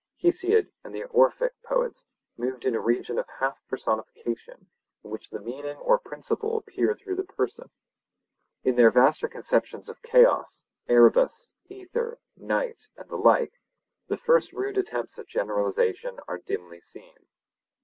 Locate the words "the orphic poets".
0.95-2.07